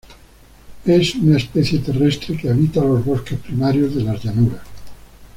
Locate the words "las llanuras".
4.03-4.63